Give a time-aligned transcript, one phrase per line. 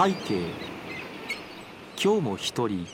[0.00, 0.42] 背景。
[2.00, 2.86] 今日も一人。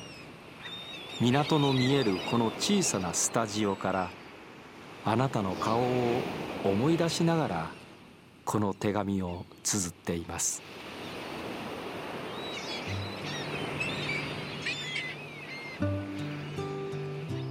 [1.21, 4.11] 港の見えるこの小さなスタジオから
[5.05, 6.23] あなたの顔を
[6.65, 7.71] 思い出しながら
[8.47, 10.63] この手紙を綴っています。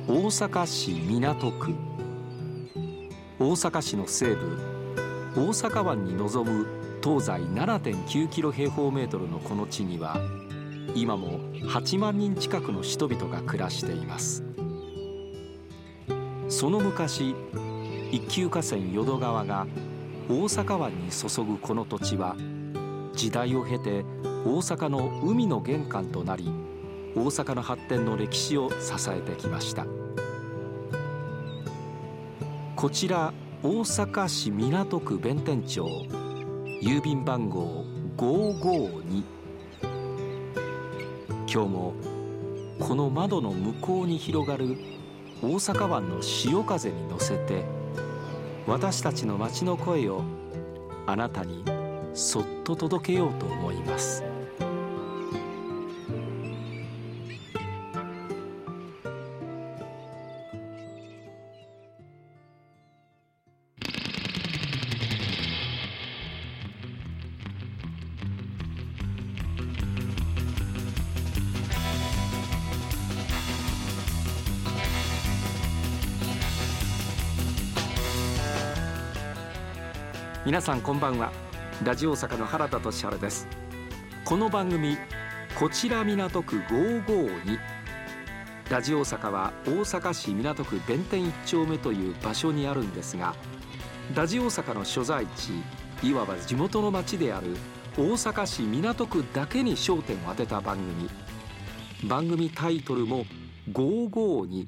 [0.08, 1.76] 大阪市港区。
[3.38, 4.58] 大阪市の西部。
[5.36, 10.22] 大阪湾に臨む東西7.9キロ平方メートルのこの地には
[10.96, 14.42] 今も8万人近くの人々が暮らしています。
[16.48, 17.36] その昔
[18.12, 19.68] 一級河川淀川が
[20.30, 22.38] 大阪湾に注ぐこの土地は
[23.14, 24.06] 時代を経て
[24.46, 26.50] 大阪の海の玄関となり
[27.16, 29.86] 大阪の発展の歴史を支えてきました。
[32.78, 36.23] こちら大阪市港区弁天町。
[36.86, 37.86] 郵便番号
[38.18, 39.24] 552
[41.48, 41.94] 今日も
[42.78, 44.76] この窓の向こうに広がる
[45.42, 47.64] 大阪湾の潮風に乗せて
[48.68, 50.24] 私たちの街の声を
[51.08, 51.64] あなたに
[52.14, 54.33] そっと届けようと思います。
[80.46, 81.32] 皆さんこんばんは。
[81.86, 83.48] ラジオ大阪の原田俊治です。
[84.26, 84.98] この番組
[85.58, 87.58] こちら港区552
[88.70, 93.36] ラジオ大阪は大阪市港区弁天一丁目という場所にあるんですが
[94.14, 95.54] ラジオ大阪の所在地
[96.04, 97.56] いわば地元の町である
[97.98, 101.10] 大阪市港区だけに焦点を当てた番組。
[102.10, 103.26] 番組タイトルも
[103.72, 104.68] 552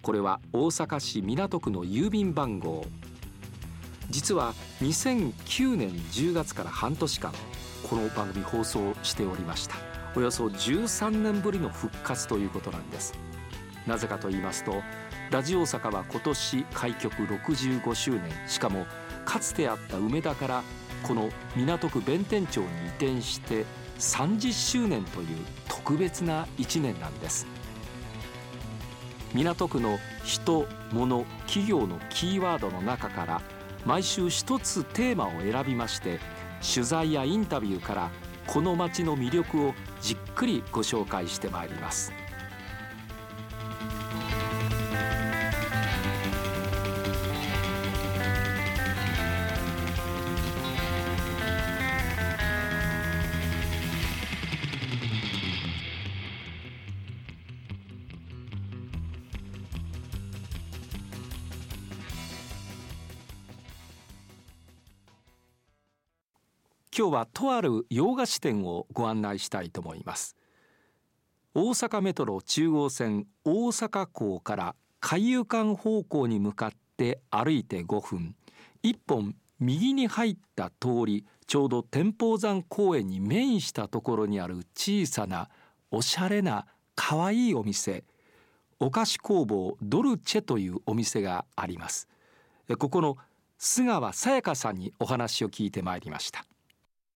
[0.00, 2.86] これは大阪市港区の郵便番号。
[4.10, 7.32] 実は2009年10月から半年間
[7.88, 9.76] この番組放送しておりました。
[10.16, 13.14] およそ13年ぶりの復活ということなんです。
[13.86, 14.82] なぜかと言いますと
[15.30, 18.22] ラジオ大阪は今年開局65周年。
[18.46, 18.86] しかも
[19.24, 20.62] かつてあった梅田から
[21.02, 23.64] この港区弁天町に移転して
[23.98, 25.26] 30周年という
[25.68, 27.46] 特別な1年なんです。
[29.34, 33.42] 港区の人物企業のキーワードの中から
[33.84, 36.18] 毎週一つテーマを選びまして
[36.74, 38.10] 取材やインタビューから
[38.46, 42.12] この街の魅力をじっくりご紹介してまいります。
[66.96, 70.36] 今日はとある洋菓子店をご案内したいと思います。
[71.52, 78.36] 大阪メトロ中央線大阪港から海遊館方向に向かって歩いて5分。
[78.84, 85.48] 一本右に入った通りちょうど天保山公園に面したところにある小さな
[85.90, 88.04] おしゃれなかわいいお店。
[88.78, 92.06] お菓子工房ドルチェというお店があります。
[92.78, 93.16] ここの
[93.58, 96.44] 須川さやかさんにお話を聞いてまいりました。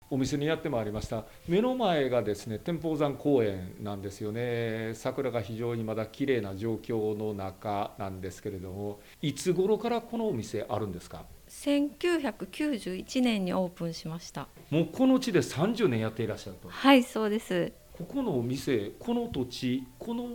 [0.08, 1.24] お店にやってまいりました。
[1.48, 4.92] 目の前がですね天保山公園なんですよね。
[4.94, 14.48] 桜が非常にまだ綺麗な状況の中なんですけれどもいつ頃からこのお店あるんですか？1991年にオープンしました。
[14.70, 16.68] もうこの地で30年やっていらっしゃると。
[16.68, 17.72] はいそうです。
[17.96, 20.28] ここのお店この土地この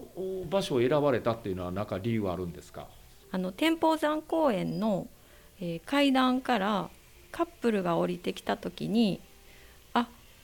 [0.50, 2.88] 場所を選ばれたっていうのは何か理由あるんですか？
[3.32, 5.08] あの天保山公園の、
[5.59, 6.90] えー、階段から
[7.32, 9.22] カップルが降りてきた時に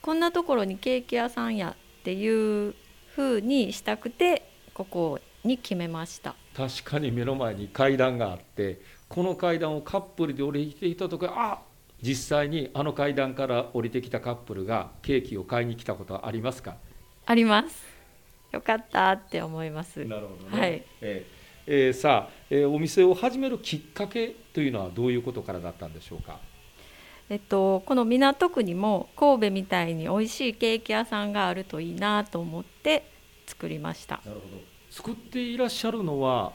[0.02, 2.76] こんなところにケーキ屋さんやっていう
[3.16, 6.36] 風にしたくてここに決めました。
[6.56, 11.60] 確かに目の前に階段があってこの階段をカップルで降りてきた時あ
[12.02, 16.78] 実際にあの階段から降りてきたカップルがケーキを買いに来たことはありますか？
[17.26, 17.86] あります。
[18.52, 20.06] よかったって思います。
[20.06, 20.84] なるほどね、はい。
[21.02, 21.38] えー
[21.70, 26.40] えー、さあ、えー、お店を始めるきっかけというのはどういうことからだったんでしょうか？
[27.30, 33.12] えっと、この港区にも神戸みたいに美味しいケーキ屋さんがあるといいなと思って
[33.46, 34.22] 作りました。
[34.26, 34.64] なるほど。
[34.90, 36.54] 作っていらっしゃるのは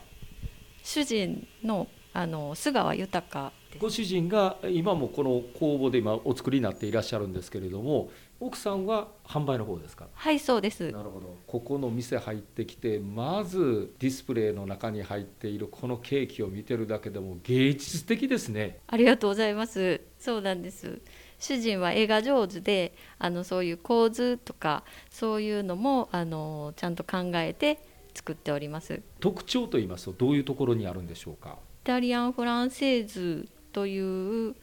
[0.82, 10.08] 主人のあの須川豊ご主人が今もこの工房で今お作りになっていらっしゃるんですけれども奥さんは販売の方ですか？
[10.12, 10.90] はいそうです。
[10.90, 11.38] なるほど。
[11.46, 18.80] ここの店入ってきてまずディスプレイの中に入っているこのケーキを見てるだけでも芸術的ですね。
[18.88, 21.00] ありがとうございますそうなんです。
[21.40, 27.80] 主人は絵が上手であのそういう構図とかそういうのもあのちゃんと考えて
[28.14, 28.94] 作っております。
[28.94, 31.58] イ特徴と言いますとどういうところにあるんでしょうか？
[31.82, 34.54] タリアン・フランセーズという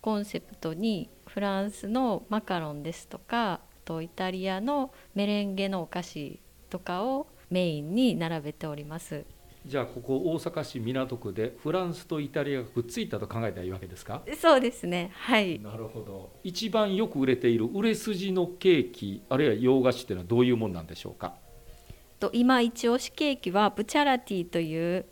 [0.00, 9.26] コンセプトにフランスのマカロンですとかあとイタリアのメレンゲのお菓子とかをメインに並べております
[9.64, 14.22] じゃあここ大阪市港区でフランスとイタリアがくっついたと考えたらいいわけですか？
[14.40, 15.12] そうですね。
[15.14, 15.60] はい。
[15.60, 16.32] なるほど。
[16.42, 21.34] 一番よく売れている売れ筋のケーキあるいは洋菓子っていうのはどういうもんなんでしょうか？
[22.18, 25.06] と今一押しケーキはブチャラティという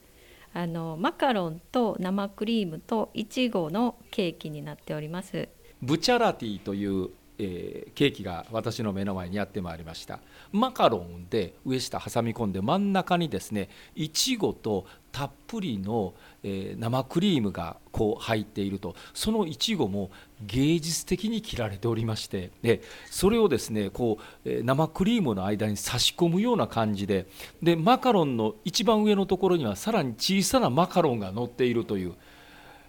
[0.52, 5.48] あのマカロンと生クリームといちごのケーキになっております。
[5.80, 7.08] ブチャラティという、
[7.42, 10.20] えーケーキが私の目の前にやってまいりました。
[10.52, 18.94] マカロンで上下挟み込んで真ん中にですねいちごとたっぷりの、えー生クリームがこう入っていると。
[19.14, 20.10] そのいちごも
[20.46, 27.26] 芸術的に切られておりましてでそれをですねこう、えー生クリームの間に差し込むような感じで
[27.62, 32.14] でマカロンの一番上のところにはさらに小さなマカロンが乗っているという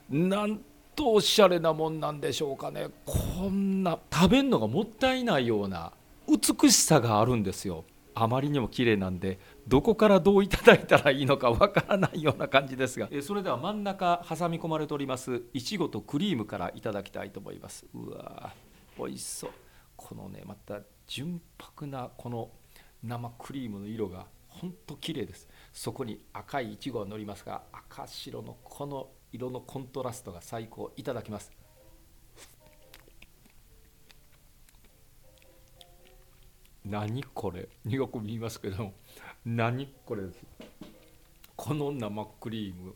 [0.10, 0.60] なん
[0.96, 2.88] とおしゃれなもんなんでしょうかね。
[3.06, 4.00] こんな。
[4.12, 5.94] 食べるのがもったいないような
[6.28, 7.86] 美しさがあるんですよ。
[8.14, 13.08] あまりにも綺麗なんでどこからどういただいたらいいのかわからないような感じですが。
[13.12, 17.86] えそれでは真ん中挟み込まれておりますいちごとクリームからいただきたいと思います。
[17.94, 19.52] うわー美味しそう。
[19.96, 22.52] このねまた純白なこの
[23.04, 25.48] 生クリームの色が本当綺麗です。
[25.72, 31.52] そこに赤いいちごが乗りますが赤白のこの色のコントラストが最高いただきます。
[36.84, 37.70] 何これ？
[37.86, 38.92] 苦く見ますけど
[39.46, 40.40] 何これです？
[41.56, 42.96] この生クリーム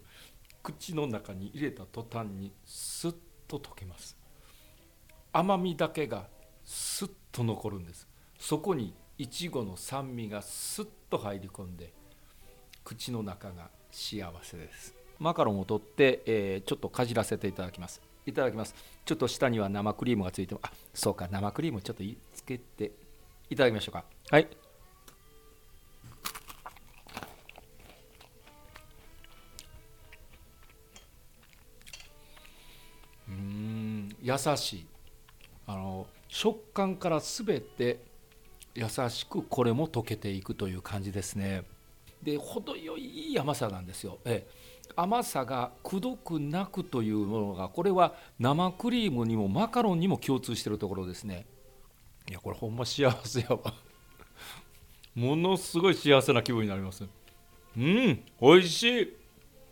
[0.64, 3.16] 口の中に入れた途端にスッ
[3.48, 4.18] と溶けます。
[5.32, 6.28] 甘みだけが
[6.64, 8.08] スッと残るんです。
[8.40, 11.94] そこにいちごの酸味がスッと入り込んで
[12.84, 14.96] 口の中が幸せです。
[15.20, 18.02] マカロンを取って、えーちょっとかじらせていただきます。
[18.26, 18.74] いただきます。
[19.06, 22.92] ちょっと下には生クリームがついてあそうか生クリームちょっといつけて
[23.50, 24.04] いただきましょうか。
[24.32, 24.48] はい。
[33.28, 34.86] うーん優しい。
[35.68, 38.00] あの食感から全て
[38.74, 41.64] 優しくこれも溶けていくという感じですね。
[42.22, 44.66] で程よいいい甘さなんですよ、ええ
[44.96, 51.46] 甘さがくどくなくというものがこれは生クリームにもマカロンにも共通しているところですね。
[52.30, 53.74] いやこれほんま幸せやわ。
[55.16, 57.06] ものすごい幸せな気分になります。
[57.78, 59.25] うん美味しい。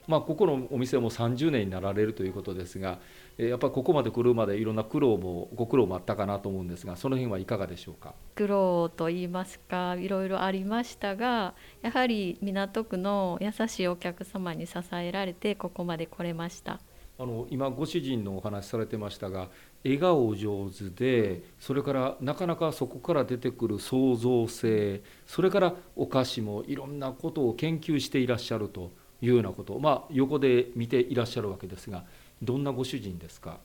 [0.07, 2.99] まあここのお店も30年になられるということですが
[3.37, 8.13] えーやっぱりここまで来るまでいろんな苦労もご苦労もあったかなと思うんですがその辺はいかがでしょうか？
[8.35, 16.79] 苦労と言いますかいろいろありましたがやはり港区の優しいお客様に支えられてここまで来れました。
[17.19, 19.49] あの今ご主人のお話されてましたが
[19.83, 28.91] 笑顔上手でそれからなかなかそこから出てくる創造性それからお菓子もいろんなことを研究していらっしゃると
[29.23, 29.73] いうようなこと。
[29.73, 32.03] を、まあ、横で見ていらっしゃるわけですが
[32.41, 33.59] どんなご主人ですか？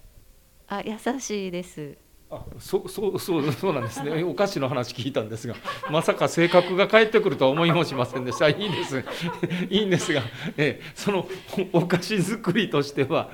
[0.68, 1.96] あ優しいです。
[2.30, 4.22] あそうそうそうそうなんですね。
[4.28, 5.54] お菓子の話聞いたんですが
[5.90, 8.50] まさか性格が返ってくるとは思いもしませんでした。
[8.50, 9.02] いいんです。
[9.70, 10.20] いいんですが、
[10.58, 11.26] ええ、その
[11.72, 13.30] おお菓子作りとしては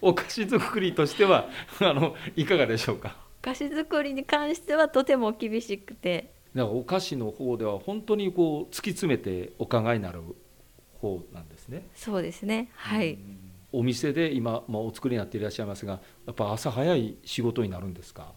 [0.00, 1.48] おお菓子作りとしては
[1.80, 3.16] あのいかがでしょうか？
[3.42, 6.32] お菓子作りに関してはとても厳しくて。
[6.54, 10.22] だからお菓子の方では本当にこう突き詰めてお考えになる
[11.00, 11.88] 方なんですね。
[11.94, 12.70] そうですね。
[12.74, 13.38] はい、うん。
[13.72, 18.32] お店で今、まあ、お作りになっていらっしゃいますがやっぱ朝早い仕事になるんですか？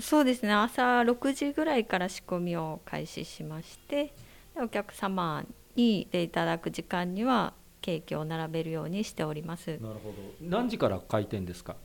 [0.00, 0.52] そうですね。
[0.52, 4.14] 朝6時ぐらいから仕込みを開始しまして
[4.54, 5.44] でお客様
[5.76, 9.78] にでいただく時間にはケーキを並べるようにしております。
[9.80, 10.14] なるほど。
[10.40, 11.76] 何時から開店ですか？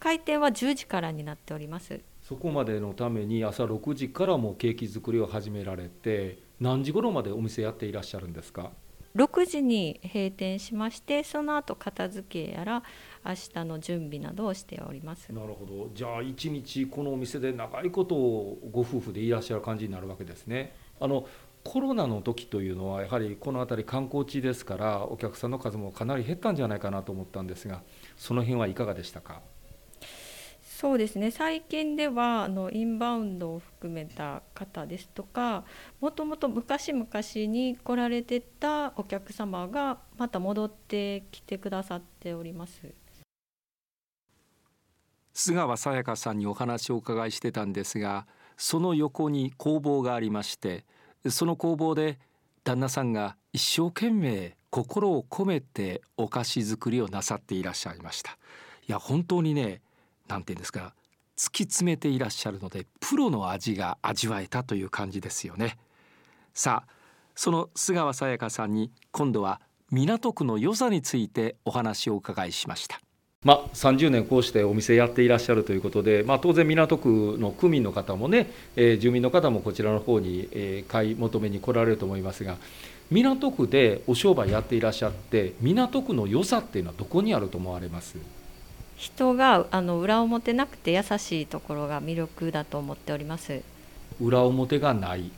[0.00, 2.00] 開店は10時からになっております。
[2.22, 8.72] そこまでのために朝6時からもうケーキ作りを始められて何時頃までお店やっていらっしゃるんですか？
[9.16, 12.82] 6時に閉店しましてその後片付けやら
[13.24, 15.32] 明日の準備などをしております。
[15.32, 15.90] なるほど。
[15.94, 20.74] じゃあ一日このお店で長いことをご夫婦でいらっしゃる感じになるわけですね。
[21.00, 21.26] あの
[21.64, 27.82] コロナの時というのはやはりこの辺り観光地ですからお客さんの数もかなり減ったんじゃないかなと思ったんですが
[28.16, 29.40] その辺はいかがでしたか？
[30.78, 31.30] そうですね。
[31.30, 35.64] 最近ではあのインバウンドを含めた方ですとか
[36.02, 37.08] もともと昔々
[37.50, 42.92] に来られてたお客様がまた戻ってきてくださっております。
[45.34, 48.26] 須川さやかさんにお話をお伺いしてたんですが
[48.58, 50.84] その横に工房がありまして
[51.30, 52.18] その工房で
[52.64, 58.32] 旦那さんが一生懸命心を込めてお菓子作りをなさっていらっしゃいました。
[58.86, 59.80] いや本当にね
[60.28, 60.94] なんて言うんですか
[61.36, 65.76] 突き詰めていらっしゃるのでプロの味が味わえたという感じですよね。
[66.54, 66.92] さあ
[67.34, 73.00] その須川さやかさんに今度は港区の良さについてお話をお伺いしました。
[73.44, 82.56] まあ、30年こうしてお店やっていらっしゃるということで、まあ、当然港区の区民の方もね、えー、住民の方もこちらの方に、えー、買い求めに来られると思いますが
[83.10, 88.16] 港区でお商売やっていらっしゃって港区の良さっていうのはどこにあると思われます？
[88.96, 93.62] 人があの裏表なくて優しいところが魅力だと思っております。
[94.20, 95.30] 裏表がない。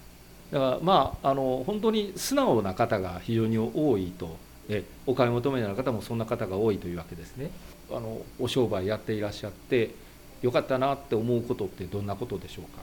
[0.53, 4.37] だからまああの本当に素直な方が非常に多いと。
[4.71, 7.51] えお買い求めの方もそんな方が多いというわけですね。
[7.91, 9.95] あのお商売やっていらっしゃって
[10.43, 12.83] よかったなって思うことってどんなことでしょうか？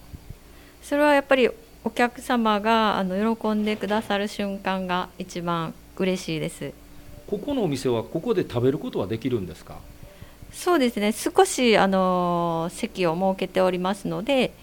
[0.81, 1.47] それはやっぱり
[1.83, 6.73] お客様があの喜んでくださる瞬間が一番嬉しいです。
[7.27, 9.77] ここのお店はここで食べることはできるんですか？
[10.55, 11.11] そうですね。
[11.11, 14.53] 少しあの席を設けておりますので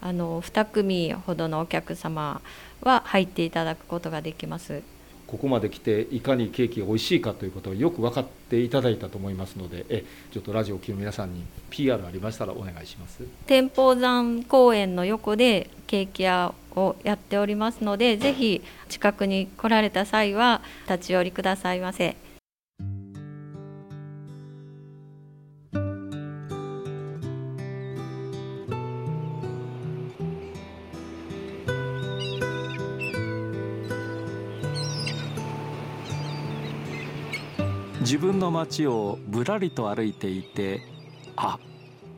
[0.00, 2.40] あの2組ほどのお客様
[2.82, 4.82] は入っていただくことができます。
[5.26, 13.22] ここまで来ていかにケーキが美味しいかということをよく分かっていただいたと思いますのでえちょっとラジオを聴く皆さんに PR ありましたらお願いします。
[13.46, 22.16] 天保山公園の横でケーキ屋をやっておりますのでぜひ近くに来られた際は立ち寄りくださいませ。
[38.10, 40.82] 自分の街をぶらりと歩いていて
[41.36, 41.60] あ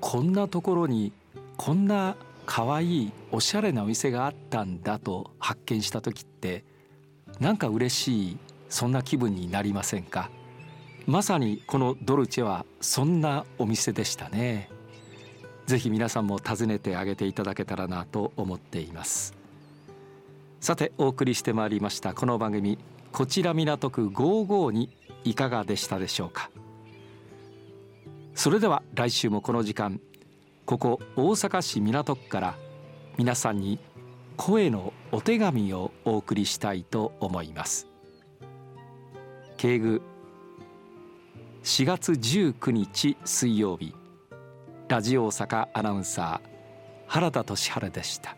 [0.01, 1.13] こんなところに
[1.59, 6.65] こんなかわいいおしゃれなお店があったんだと発見した時って
[7.41, 8.39] なんか嬉しい
[8.71, 10.31] そんな気分になりませんか？
[11.07, 14.71] まさにこのドルチェはそんなお店でしたね。
[15.67, 19.35] ぜひ皆さんも訪ねてあげていただけたらなと思っています。
[20.59, 22.79] さてお送りしてまいりましたこの番組
[23.13, 24.89] こちら港区552
[25.25, 26.51] いかがでしたでしょうか？
[28.35, 30.01] それでは来週もこの時間
[30.65, 32.55] ここ大阪市港区から
[33.19, 33.79] 皆さんに
[34.37, 37.87] 声のお手紙をお送りしたいと思います。
[39.57, 40.03] 敬具
[41.63, 43.95] 4月19日水曜日
[44.89, 46.49] ラジオ大阪アナウンサー
[47.07, 48.37] 原田俊晴でした。